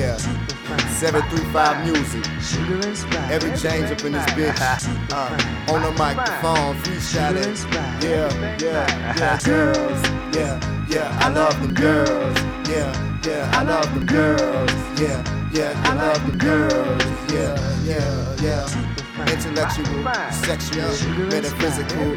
[0.00, 0.16] Yeah.
[0.16, 2.24] 735 music.
[3.30, 4.56] Everett James up in this bitch.
[5.12, 7.54] Uh, on the microphone, freestyling.
[8.02, 9.38] Yeah, yeah, yeah.
[9.44, 10.02] Girls.
[10.34, 11.18] Yeah, yeah.
[11.20, 12.38] I love them girls.
[12.66, 13.50] Yeah, yeah.
[13.52, 14.72] I love them girls.
[14.98, 15.78] Yeah, yeah.
[15.84, 17.19] I love them girls.
[19.40, 20.92] Intellectual, sexual,
[21.28, 22.10] metaphysical.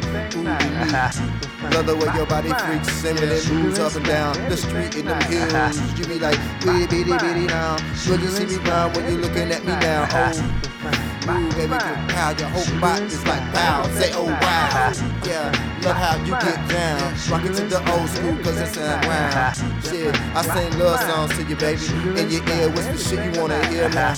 [1.72, 5.16] Love the way your body freaks, similar moves up and down the street in the
[5.24, 5.80] hills.
[5.98, 7.78] You be like, bitty bitty bitty now.
[8.06, 10.06] Will you see me round when you looking at me now?
[10.12, 12.36] Oh, move baby, get pow.
[12.36, 13.88] Your whole body is like pow.
[13.96, 14.92] Say, oh wow,
[15.24, 15.80] yeah.
[15.82, 17.14] Love how you get down.
[17.30, 19.52] Rock it to the old school, cause it sound wow.
[19.80, 21.80] Shit, I sing love songs to you, baby.
[22.20, 24.14] In your ear, what's the shit you wanna hear now?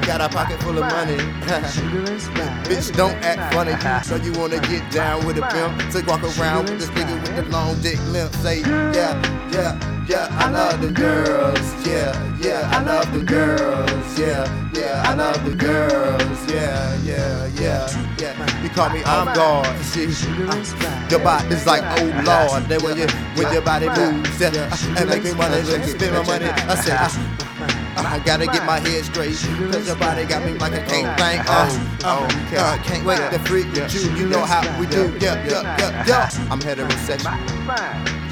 [0.00, 1.16] Got a pocket full of money.
[2.64, 3.76] Bitch, don't act funny.
[4.04, 5.92] So you wanna get down with a pimp.
[5.92, 8.32] So walk around with this nigga with the long dick limp.
[8.36, 11.86] Say, yeah, yeah, yeah, I love the girls.
[11.86, 14.18] Yeah, yeah, I love the girls.
[14.18, 16.50] Yeah, yeah, I love the girls.
[16.50, 18.62] Yeah, yeah, yeah, yeah.
[18.62, 19.66] You call me I'm God.
[19.84, 20.08] See,
[21.10, 22.64] your body's like, oh Lord.
[22.64, 26.46] Then when you when your body moves, yeah, and make me wanna spend my money.
[26.46, 27.51] I said.
[27.96, 29.36] I gotta get my head straight,
[29.70, 31.44] cause your body got me like I can't think.
[31.48, 31.68] Uh,
[32.04, 35.16] uh, uh, can't wait to freak with you, you know how we do.
[35.20, 36.30] Yeah, yeah, yeah, yeah.
[36.50, 37.36] I'm heterosexual.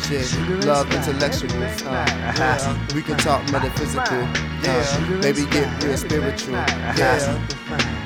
[0.05, 1.83] Shit, love intellectuals.
[1.83, 4.19] Uh, yeah, we can talk metaphysical.
[4.63, 6.55] Yeah, maybe get real spiritual.
[6.55, 7.49] Yeah,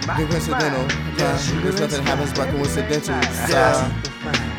[0.06, 0.86] coincidental.
[1.18, 3.50] Yeah, there's nothing happens by coincidentals.
[3.50, 4.10] Yeah.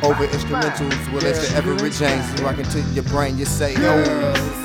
[0.04, 3.38] Over instrumentals, well, it's the Everett James rocking to your brain.
[3.38, 4.04] You say, oh,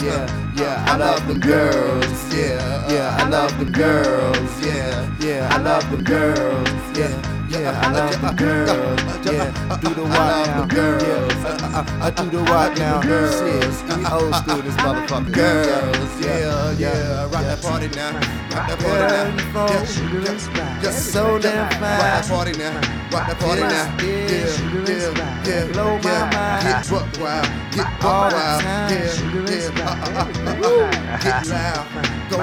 [0.02, 2.34] yeah, yeah, I love them girls.
[2.34, 4.66] Yeah, yeah, I love them girls.
[4.66, 6.98] Yeah, yeah, I love them girls.
[6.98, 7.40] Yeah.
[7.50, 9.09] Yeah, I love the girls.
[9.32, 10.66] Yeah, do the walk now.
[10.74, 13.00] Yeah, I, do the walk now.
[13.00, 15.32] Shit, old school this motherfucker.
[15.32, 18.14] Girls, yeah, yeah, rock that party now.
[18.50, 19.06] Rock that party
[19.54, 19.66] now.
[19.70, 21.80] Yeah, just so damn fine.
[21.80, 22.74] Rock that party now.
[23.12, 23.96] Rock that party now.
[24.02, 24.40] Yeah,
[24.88, 26.62] yeah, yeah, blow my mind.
[26.66, 28.32] Get buck wild, get wild.
[28.32, 28.98] Yeah,
[29.46, 31.86] yeah, uh, uh, uh, get loud,
[32.30, 32.38] go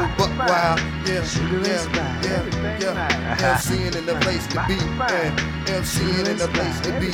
[0.47, 0.79] wild.
[1.05, 1.23] Yeah,
[1.63, 1.83] yeah,
[2.23, 3.55] yeah, yeah.
[3.55, 4.75] MCing in the place to be.
[5.71, 7.11] MCing in the place to be.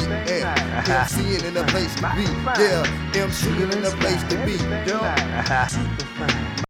[0.88, 2.24] MCing in the place to be.
[2.62, 2.84] Yeah,
[3.14, 4.56] MCing in the place to be.
[4.88, 6.54] Yeah.